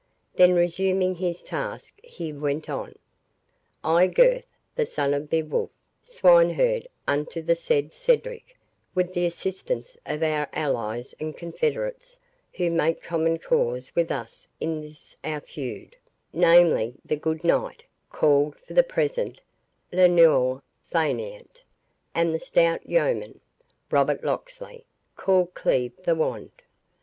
Then 0.33 0.55
resuming 0.55 1.13
his 1.13 1.43
task, 1.43 1.93
he 2.01 2.33
went 2.33 2.71
on,—"I, 2.71 4.07
Gurth, 4.07 4.45
the 4.75 4.87
son 4.87 5.13
of 5.13 5.29
Beowulph, 5.29 5.69
swineherd 6.01 6.87
unto 7.07 7.39
the 7.39 7.55
said 7.55 7.93
Cedric, 7.93 8.57
with 8.95 9.13
the 9.13 9.27
assistance 9.27 9.99
of 10.07 10.23
our 10.23 10.49
allies 10.53 11.13
and 11.19 11.37
confederates, 11.37 12.19
who 12.53 12.71
make 12.71 12.99
common 13.03 13.37
cause 13.37 13.93
with 13.95 14.11
us 14.11 14.47
in 14.59 14.81
this 14.81 15.15
our 15.23 15.39
feud, 15.39 15.95
namely, 16.33 16.95
the 17.05 17.15
good 17.15 17.43
knight, 17.43 17.83
called 18.09 18.57
for 18.57 18.73
the 18.73 18.81
present 18.81 19.39
'Le 19.91 20.07
Noir 20.07 20.63
Faineant', 20.91 21.61
and 22.15 22.33
the 22.33 22.39
stout 22.39 22.83
yeoman, 22.89 23.39
Robert 23.91 24.23
Locksley, 24.23 24.83
called 25.15 25.53
Cleave 25.53 25.93
the 26.05 26.15
Wand. 26.15 26.49